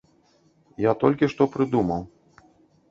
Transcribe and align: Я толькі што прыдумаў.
Я 0.89 0.95
толькі 1.03 1.31
што 1.35 1.43
прыдумаў. 1.59 2.01